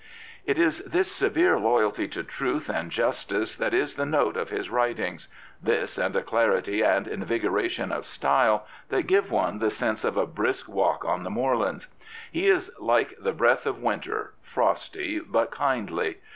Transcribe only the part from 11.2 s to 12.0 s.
the moorlands.